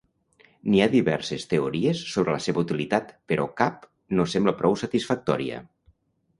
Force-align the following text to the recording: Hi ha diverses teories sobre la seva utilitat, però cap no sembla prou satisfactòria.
Hi 0.69 0.79
ha 0.83 0.87
diverses 0.93 1.45
teories 1.51 2.01
sobre 2.15 2.33
la 2.37 2.41
seva 2.47 2.61
utilitat, 2.63 3.13
però 3.33 3.47
cap 3.63 3.87
no 4.21 4.29
sembla 4.35 4.59
prou 4.65 4.83
satisfactòria. 4.87 5.65